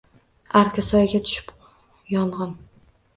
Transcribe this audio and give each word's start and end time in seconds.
Аrksaroyga 0.59 1.21
tushib 1.27 1.51
yongʼin 2.15 2.57